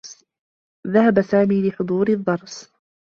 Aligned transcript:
ذهب 0.87 1.21
سامي 1.21 1.69
لحضور 1.69 2.09
الدّرس. 2.09 2.71